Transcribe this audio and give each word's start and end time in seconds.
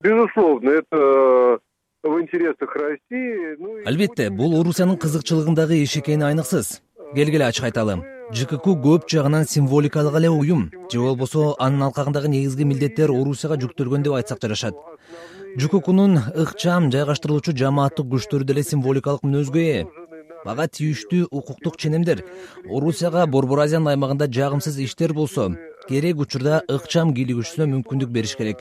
безусловно 0.00 0.70
это 0.70 1.58
в 2.02 2.20
интересах 2.20 2.74
россии 2.76 3.56
ну 3.58 3.78
албетте 3.86 4.30
бул 4.30 4.60
орусиянын 4.60 4.96
кызыкчылыгындагы 4.96 5.82
иш 5.82 5.96
экени 5.96 6.24
айныксыз 6.24 6.80
келгиле 7.14 7.46
ачык 7.46 7.64
айталы 7.64 7.98
жкк 8.32 8.66
көп 8.84 9.06
жагынан 9.08 9.46
символикалык 9.48 10.14
эле 10.18 10.28
уюм. 10.28 10.70
Же 10.92 11.00
болбосо 11.00 11.54
анын 11.58 11.86
алкагындагы 11.86 12.28
негизги 12.28 12.64
милдеттер 12.64 13.10
орусияга 13.10 13.56
жүктөлгөн 13.56 14.04
деп 14.04 14.18
айтсак 14.18 14.42
жарашат. 14.42 14.76
Жккнун 15.56 16.18
ыкчам 16.36 16.90
жайгаштырылуучу 16.92 17.56
жамааттык 17.56 18.06
күчтөрү 18.12 18.44
деле 18.44 18.62
символикалык 18.62 19.24
мүнөзгө 19.24 19.64
ээ. 19.64 19.86
Ага 20.44 20.68
тийиштүү 20.68 21.28
укуктук 21.30 21.78
ченемдер. 21.80 22.22
Орусияга 22.68 23.26
борбор 23.26 23.64
азиянын 23.64 23.94
аймагында 23.94 24.28
жагымсыз 24.28 24.78
иштер 24.84 25.14
болсо 25.14 25.54
керек 25.88 26.20
учурда 26.20 26.62
ыкчам 26.68 27.14
кийлигишүүсүнө 27.16 27.72
мүмкүндүк 27.72 28.12
бериш 28.12 28.36
керек 28.36 28.60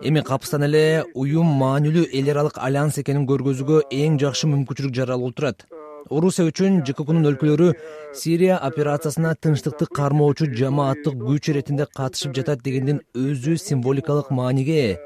эми 0.00 0.22
капыстан 0.24 0.64
эле 0.68 1.04
уюм 1.14 1.52
маанилүү 1.60 2.08
эл 2.18 2.30
аралык 2.32 2.58
альянс 2.58 2.98
экенин 3.02 3.28
көргөзүүгө 3.28 3.84
эң 3.92 4.18
жакшы 4.22 4.48
мүмкүнчүлүк 4.48 4.96
жаралып 4.96 5.36
турат. 5.36 5.66
Орусия 6.10 6.48
үчүн 6.48 6.80
жккнун 6.88 7.28
өлкөлөрү 7.30 7.68
сирия 8.16 8.58
операциясына 8.58 9.36
тынчтыкты 9.38 9.86
кармоочу 9.86 10.48
жамааттык 10.50 11.14
күч 11.20 11.52
иретинде 11.52 11.86
катышып 11.86 12.34
жатат 12.38 12.64
дегендин 12.66 13.00
өзү 13.14 13.56
символикалык 13.60 14.30
мааниге. 14.30 14.78
Ээ 14.82 14.98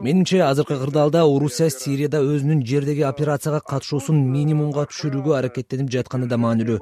менимче 0.00 0.42
азыркы 0.42 0.78
кырдаалда 0.78 1.24
орусия 1.26 1.70
сирияда 1.70 2.20
өзүнүн 2.22 2.62
жердеги 2.66 3.02
операцияга 3.08 3.60
катышуусун 3.60 4.20
минимумга 4.34 4.86
түшүрүүгө 4.90 5.34
аракеттенип 5.40 5.90
жатканы 5.90 6.28
да 6.30 6.38
маанилүү. 6.38 6.78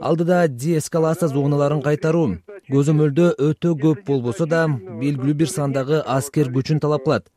Алдыда 0.00 0.46
деэскалация 0.48 1.28
зоналарын 1.32 1.82
кайтаруу 1.82 2.36
көзөмөлдө 2.70 3.30
өтө 3.48 3.74
көп 3.80 4.04
болбосо 4.06 4.46
да 4.46 4.66
белгилүү 4.68 5.34
бир 5.42 5.50
сандагы 5.52 6.02
аскер 6.16 6.52
күчүн 6.54 6.80
талап 6.80 7.04
кылат 7.04 7.30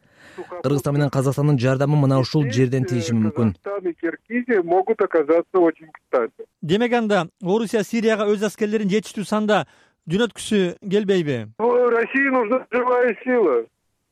кыргызстан 0.63 0.95
менен 0.95 1.09
казакстандын 1.09 1.58
жардамы 1.59 1.98
мына 2.00 2.20
ушул 2.22 2.45
жерден 2.52 2.86
тийиши 2.86 3.13
мүмкүн. 3.13 3.55
Киргизия 4.02 4.61
могут 4.64 5.02
оказаться 5.02 5.58
очень 5.59 5.88
кстати 5.92 6.45
демек 6.61 6.94
анда 6.94 7.28
орусия 7.42 7.84
сирияга 7.84 8.28
өз 8.30 8.44
аскерлерин 8.45 8.89
жетиштүү 8.89 9.25
санда 9.25 9.66
жөнөткүсү 10.09 10.78
келбейби? 10.92 11.38
России 11.59 12.30
нужна 12.30 12.66
живая 12.72 13.16
сила. 13.23 13.66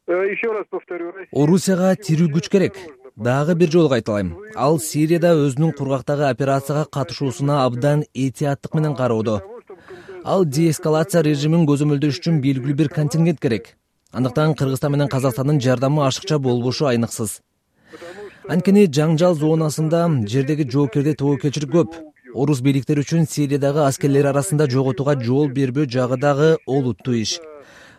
Э, 0.08 0.14
еще 0.32 0.52
раз 0.54 0.66
повторю 0.70 1.14
орусияга 1.32 1.96
тирүү 1.96 2.30
күч 2.38 2.50
керек. 2.50 2.78
Дагы 3.16 3.56
бир 3.56 3.72
жолу 3.72 3.90
кайталайм. 3.90 4.36
Ал 4.56 4.80
сирияда 4.80 5.36
өзүнүн 5.36 5.74
кургактагы 5.74 6.30
операцияга 6.30 6.86
катышуусуна 6.86 7.64
абдан 7.66 8.04
этияттык 8.14 8.74
менен 8.74 8.96
кароодо 8.96 9.42
ал 10.26 10.46
деэскалация 10.46 11.22
режимин 11.24 11.68
көзөмөлдөш 11.70 12.20
үчүн 12.20 12.42
белгилүү 12.42 12.76
бир 12.82 12.90
контингент 12.90 13.40
керек. 13.40 13.76
Андыктан 14.12 14.56
кыргызстан 14.58 14.92
менен 14.92 15.08
казакстандын 15.08 15.62
жардамы 15.62 16.06
ашыкча 16.08 16.40
болбошу 16.40 16.88
айныксыз 16.90 17.42
анткени 18.50 18.86
жаңжал 18.98 19.36
зонасында 19.38 20.04
жердеги 20.30 20.68
жоокерде 20.70 21.16
тобокелчилик 21.18 21.72
көп. 21.74 21.96
Орус 22.36 22.62
бийликтери 22.62 23.02
үчүн 23.06 23.26
сириядагы 23.32 23.86
аскерлер 23.86 24.28
арасында 24.32 24.68
жоготууга 24.70 25.16
жол 25.22 25.50
бербөө 25.56 25.88
жагы 25.90 26.18
дагы 26.22 26.50
олуттуу 26.68 27.16
иш. 27.22 27.40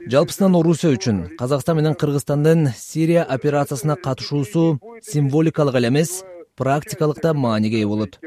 Жалпысынан 0.07 0.59
орусия 0.59 0.93
үчүн 0.95 1.23
казакстан 1.41 1.81
менен 1.81 1.97
кыргызстандын 1.99 2.69
сирия 2.77 3.25
операциясына 3.25 3.97
катышуусу 3.97 4.79
символикалык 5.03 5.81
эле 5.81 5.89
эмес 5.89 6.23
практикалык 6.55 7.23
да 7.23 7.35
мааниге 7.35 7.81
ээ 7.81 7.87
болот 7.87 8.21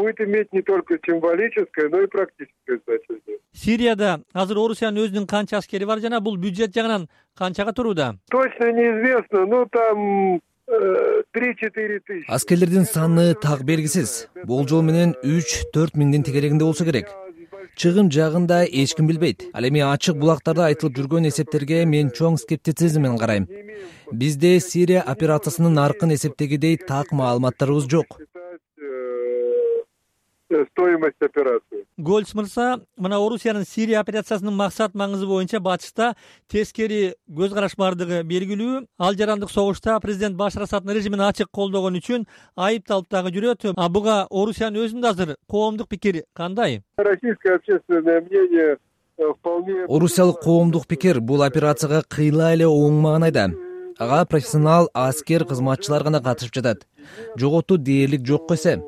будет 0.00 0.20
иметь 0.20 0.52
не 0.52 0.62
только 0.62 0.98
символическое 1.04 1.88
но 1.90 2.00
и 2.00 2.06
практическое 2.06 2.80
значение. 2.86 3.38
Сирияда 3.52 4.22
азыр 4.32 4.58
орусиянын 4.58 5.04
өзүнүн 5.04 5.26
канча 5.26 5.58
аскери 5.58 5.84
бар 5.84 6.00
жана 6.00 6.20
бул 6.20 6.36
бюджет 6.36 6.74
жагынан 6.74 7.08
канчага 7.36 7.72
турууда? 7.72 8.14
Точно 8.30 8.72
неизвестно 8.72 9.44
ну 9.46 9.66
там 9.66 10.40
э, 10.68 11.22
три 11.32 11.54
четыре 11.56 12.00
тысячи. 12.00 12.30
Аскерлердин 12.30 12.84
саны 12.84 13.34
так 13.34 13.64
белгисиз. 13.64 14.28
Болжол 14.44 14.82
менен 14.82 15.16
үч 15.22 15.66
төрт 15.74 15.98
миңдин 16.00 16.24
тегерегинде 16.24 16.64
болсо 16.64 16.84
керек. 16.88 17.12
Чыгым 17.76 18.10
жагын 18.10 18.46
да 18.46 18.64
эч 18.64 18.94
ким 18.94 19.06
билбейт. 19.06 19.44
Ал 19.52 19.68
эми 19.68 19.84
ачык 19.84 20.16
булактарда 20.16 20.70
айтылып 20.70 20.96
жүргөн 20.96 21.28
эсептерге 21.28 21.84
мен 21.84 22.08
чоң 22.08 22.40
скептицизм 22.40 23.04
менен 23.04 23.18
карайм. 23.18 23.48
Бизде 24.12 24.58
сирия 24.60 25.02
операциясынын 25.02 25.74
наркын 25.74 26.14
эсептегидей 26.16 26.76
так 26.76 27.12
маалыматтарыбыз 27.12 27.86
жок 27.86 28.18
стоимость 30.70 31.20
операции. 31.20 31.86
Гольц 31.96 32.34
мырза 32.34 32.80
мына 32.96 33.18
орусиянын 33.18 33.64
сирия 33.64 34.00
операциясынын 34.00 34.54
максат 34.54 34.94
маңызы 34.94 35.26
боюнча 35.26 35.60
батышта 35.60 36.14
тескери 36.48 37.14
көз 37.30 37.54
караш 37.54 37.76
бардыгы 37.78 38.22
белгилүү 38.26 38.86
ал 38.98 39.14
жарандык 39.14 39.50
согушта 39.50 39.98
президент 40.00 40.36
башар 40.36 40.66
асаддын 40.66 40.94
режимин 40.96 41.20
ачык 41.20 41.50
колдогон 41.52 41.98
үчүн 42.00 42.26
айыпталып 42.56 43.08
дагы 43.10 43.34
жүрөт. 43.36 43.72
А 43.76 43.88
буга 43.88 44.26
орусиянын 44.30 44.84
өзүндө 44.86 45.10
азыр 45.10 45.34
коомдук 45.48 45.88
пикир 45.88 46.24
кандай? 46.34 46.82
Российское 46.96 47.56
общественное 47.56 48.20
мнение 48.20 48.78
э, 49.18 49.32
вполне 49.38 49.84
орусиялык 49.88 50.40
коомдук 50.40 50.86
пикир 50.86 51.20
бул 51.20 51.42
операцияга 51.42 52.02
кыйла 52.08 52.54
эле 52.54 52.66
оңмаган 52.66 53.30
айда. 53.30 53.50
Ага 53.98 54.24
профессионал 54.24 54.88
аскер 54.94 55.44
кызматчылар 55.44 56.02
гана 56.02 56.22
катышып 56.22 56.54
жатат. 56.54 56.86
Жоготуу 57.36 57.76
дээрлик 57.76 58.26
жокко 58.26 58.54
эсе 58.54 58.80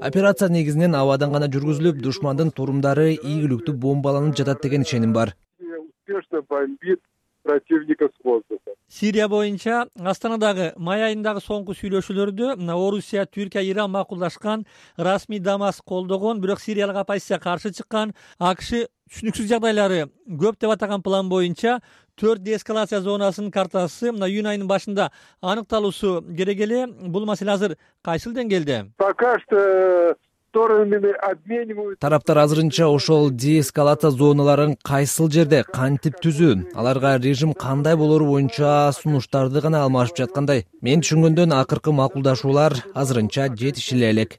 операция 0.00 0.48
негизинен 0.48 0.94
абадан 0.94 1.32
гана 1.32 1.48
жүргүзүлүп 1.54 2.00
душмандын 2.02 2.50
турумдары 2.54 3.10
ийгиликтүү 3.14 3.74
бомбаланып 3.84 4.36
жатат 4.40 4.62
деген 4.62 4.82
ишеним 4.82 5.12
бар. 5.12 5.34
Успешно 5.58 6.42
бомбит 6.48 7.00
противника 7.42 8.08
с 8.08 8.24
воздуха 8.24 8.70
сирия 8.88 9.28
боюнча 9.28 9.86
астанадагы 10.12 10.72
май 10.76 11.02
айындагы 11.10 11.40
соңку 11.44 11.76
сүйлөшүүлөрдө 11.76 12.56
мына 12.56 12.76
орусия 12.76 13.26
түркия 13.26 13.62
иран 13.70 13.90
макулдашкан 13.90 14.64
расмий 14.96 15.40
дамаск 15.40 15.84
колдогон 15.84 16.40
бирок 16.40 16.60
сириялык 16.60 16.96
оппозиция 16.96 17.38
каршы 17.38 17.72
чыккан 17.72 18.14
акш 18.38 18.72
түшүнүксүз 19.08 19.48
жагдайлары 19.48 20.08
көп 20.28 20.60
деп 20.60 20.72
атаган 20.72 21.02
план 21.02 21.28
боюнча 21.28 21.78
төрт 22.18 22.42
деэскалация 22.42 23.00
зонасынын 23.00 23.50
картасы 23.54 24.12
мына 24.12 24.28
июнь 24.28 24.48
айынын 24.50 24.68
башында 24.68 25.10
аныкталуусу 25.40 26.22
керек 26.36 26.60
эле. 26.60 26.86
Бул 26.86 27.26
маселе 27.26 27.52
азыр 27.52 27.76
кайсыл 28.02 28.34
деңгээлде 28.34 28.90
пока 28.96 29.38
что 29.40 30.16
сторонами 30.48 31.12
обменивают 31.30 31.98
тараптар 32.00 32.38
азырынча 32.38 32.88
ошол 32.88 33.30
деэскалация 33.30 34.10
зоналарын 34.10 34.76
кайсыл 34.82 35.30
жерде 35.30 35.62
кантип 35.64 36.16
түзүү 36.24 36.74
аларга 36.74 37.16
режим 37.18 37.52
кандай 37.54 37.96
болору 37.96 38.26
боюнча 38.32 38.90
сунуштарды 38.92 39.60
гана 39.60 39.84
алмашып 39.84 40.24
жаткандай. 40.24 40.66
Мен 40.80 41.04
түшүнгөндөн 41.04 41.52
акыркы 41.60 41.92
макулдашуулар 41.92 42.78
азырынча 42.94 43.48
жетишиле 43.54 44.10
элек. 44.10 44.38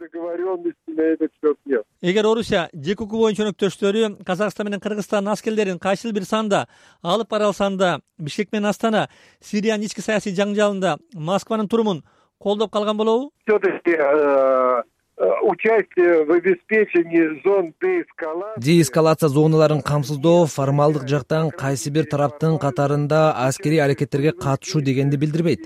Эгер 2.01 2.25
орусия 2.25 2.67
жкк 2.73 3.11
боюнча 3.11 3.45
өнөктөштөрү 3.45 4.23
казакстан 4.25 4.67
менен 4.67 4.81
кыргызстандын 4.83 5.33
аскерлерин 5.33 5.79
кайсыл 5.79 6.11
бир 6.11 6.25
санда 6.25 6.67
алып 7.03 7.29
бара 7.29 7.51
алсанда 7.51 7.99
бишкек 8.17 8.51
менен 8.51 8.69
астана 8.71 9.09
сириянын 9.41 9.85
ички 9.85 10.01
саясий 10.01 10.33
жаңжалында 10.33 10.97
москванын 11.13 11.67
турумун 11.67 12.03
колдоп 12.39 12.71
калган 12.71 12.97
болобу? 12.97 13.31
Все 13.45 13.59
таки 13.59 13.91
э, 13.91 14.83
участие 15.19 16.25
в 16.25 16.31
обеспечении 16.31 17.41
зон 17.43 17.73
деэскалации. 17.81 18.61
Деэскалация 18.61 19.29
зоналарын 19.29 19.81
камсыздоо 19.81 20.45
формалдык 20.45 21.07
жактан 21.07 21.51
кайсы 21.51 21.89
бир 21.89 22.05
тараптын 22.05 22.57
катарында 22.57 23.33
аскерий 23.47 23.81
аракеттерге 23.81 24.31
катышуу 24.31 24.81
дегенди 24.81 25.17
билдирбейт. 25.17 25.59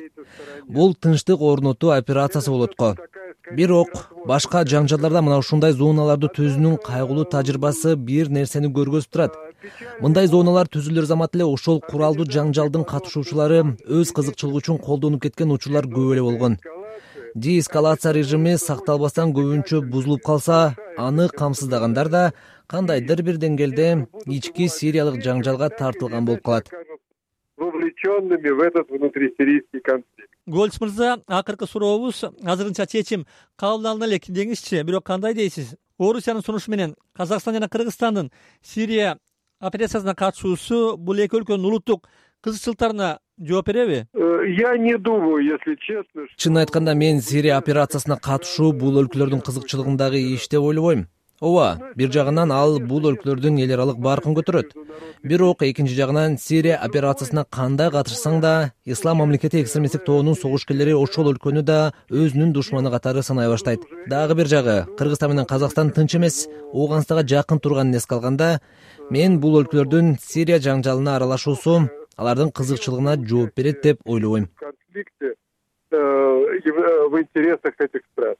Бул 0.68 0.96
тынчтык 0.96 1.40
орнотуу 1.40 1.91
операциясы 1.91 2.50
болот 2.50 2.75
го 2.75 2.96
бирок 3.52 3.90
башка 4.25 4.64
жаңжалдарда 4.64 5.22
мына 5.22 5.38
ушундай 5.38 5.74
зоналарды 5.74 6.30
түзүүнүн 6.34 6.78
кайгылуу 6.81 7.25
тажрыйбасы 7.30 7.96
бир 7.96 8.30
нерсени 8.31 8.72
көргөзүп 8.74 9.12
турат. 9.12 9.35
Мындай 10.02 10.28
зоналар 10.28 10.68
түзүлөр 10.68 11.06
замат 11.06 11.35
эле 11.35 11.46
ошол 11.46 11.81
куралдуу 11.84 12.25
жаңжалдын 12.25 12.88
катышуучулары 12.88 13.62
өз 13.85 14.14
кызыкчылыгы 14.16 14.64
үчүн 14.64 14.80
колдонуп 14.80 15.28
кеткен 15.28 15.52
учурлар 15.52 15.85
көп 15.91 16.16
эле 16.16 16.23
болгон 16.23 16.58
деэскалация 17.35 18.14
режими 18.14 18.56
сакталбастан 18.56 19.34
көбүнчө 19.34 19.82
бузулуп 19.82 20.22
калса 20.24 20.76
аны 20.97 21.28
камсыздагандар 21.30 22.09
да 22.09 22.24
кандайдыр 22.68 23.24
бир 23.24 23.40
деңгээлде 23.41 23.88
ички 24.28 24.68
сириялык 24.70 25.22
жаңжалга 25.26 25.70
тартылган 25.70 26.26
болуп 26.26 26.44
калат. 26.44 26.70
Вовлеченными 27.58 28.50
в 28.50 28.59
этот 28.59 28.90
внутрисирийский 28.90 29.80
конфликт. 29.80 30.30
Гольц 30.46 30.80
мырза 30.80 31.22
акыркы 31.28 31.66
сурообуз 31.66 32.24
азырынча 32.44 32.85
чечим. 32.85 33.26
Кабыл 33.56 33.88
алына 33.88 34.06
элек 34.06 34.28
деңизчи 34.28 34.84
бирок 34.84 35.06
кандай 35.06 35.34
дейсиз? 35.34 35.76
Орусиянын 35.97 36.44
сунушу 36.44 36.72
менен 36.72 36.96
казакстан 37.14 37.53
жана 37.53 37.70
кыргызстандын 37.70 38.32
сирия 38.62 39.18
операциясына 39.59 40.16
катышуусу 40.16 40.97
бул 40.97 41.20
эки 41.24 41.38
өлкөнүн 41.38 41.66
улуттук 41.66 42.09
кызыкчылыктарына 42.43 43.17
жооп 43.40 43.67
береби? 43.67 44.05
Э, 44.13 44.43
я 44.47 44.78
не 44.78 44.97
думаю 44.97 45.43
если 45.43 45.75
честно 45.75 46.28
чынын 46.37 46.63
айтканда 46.66 46.93
мен 46.93 47.22
сирия 47.22 47.57
операциясына 47.57 48.17
катышуу 48.17 48.73
бул 48.73 48.99
өлкөлөрдүн 49.01 49.41
кызыкчылыгындагы 49.41 50.19
иш 50.35 50.49
деп 50.49 50.61
ойлобойм. 50.61 51.07
Ооба 51.43 51.91
бир 51.95 52.11
жагынан 52.11 52.51
ал 52.55 52.78
бул 52.79 53.03
өлкөлөрдүн 53.09 53.57
эл 53.63 53.73
аралык 53.75 53.97
баркын 53.99 54.35
көтөрөт. 54.37 54.69
Бирок 55.23 55.63
экинчи 55.67 55.95
жагынан 55.97 56.37
сирия 56.40 56.78
операциясына 56.85 57.43
кандай 57.49 57.90
катышсаң 57.91 58.40
да 58.40 58.53
ислам 58.85 59.17
мамлекети 59.19 59.59
экстремисттик 59.59 60.05
тобунун 60.05 60.37
согушкерлери 60.39 60.93
ошол 60.96 61.34
өлкөнү 61.34 61.63
да 61.67 61.79
өзүнүн 62.11 62.53
душманы 62.55 62.91
катары 62.91 63.23
санай 63.23 63.49
баштайт. 63.51 63.84
Дагы 64.07 64.35
бир 64.39 64.47
жагы 64.47 64.78
кыргызстан 64.97 65.34
менен 65.34 65.46
казакстан 65.46 65.91
тынч 65.91 66.16
эмес 66.16 66.47
ооганстанга 66.72 67.28
жакын 67.28 67.59
турганын 67.59 67.99
эске 67.99 68.16
алганда 68.16 68.61
мен 69.09 69.39
бул 69.39 69.59
өлкөлөрдүн 69.63 70.16
сирия 70.23 70.61
жаңжалына 70.63 71.17
аралашуусу 71.17 71.89
алардын 72.17 72.51
кызыкчылыгына 72.51 73.15
жооп 73.29 73.55
берет 73.55 73.81
деп 73.81 74.01
ойлобойм 74.05 74.47
конфликты 74.55 75.35
э, 75.91 75.97
в 75.97 77.21
интересах 77.21 77.73
этих 77.79 78.01
стран 78.11 78.35